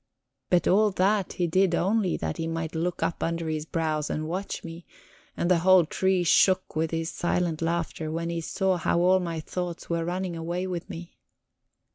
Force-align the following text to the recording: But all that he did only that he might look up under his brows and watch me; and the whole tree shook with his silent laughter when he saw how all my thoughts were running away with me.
But 0.49 0.67
all 0.67 0.89
that 0.93 1.33
he 1.33 1.45
did 1.45 1.75
only 1.75 2.17
that 2.17 2.37
he 2.37 2.47
might 2.47 2.73
look 2.73 3.03
up 3.03 3.21
under 3.21 3.47
his 3.47 3.67
brows 3.67 4.09
and 4.09 4.27
watch 4.27 4.63
me; 4.63 4.83
and 5.37 5.51
the 5.51 5.59
whole 5.59 5.85
tree 5.85 6.23
shook 6.23 6.75
with 6.75 6.89
his 6.89 7.11
silent 7.11 7.61
laughter 7.61 8.09
when 8.09 8.31
he 8.31 8.41
saw 8.41 8.77
how 8.77 8.99
all 9.01 9.19
my 9.19 9.39
thoughts 9.39 9.91
were 9.91 10.03
running 10.03 10.35
away 10.35 10.65
with 10.65 10.89
me. 10.89 11.19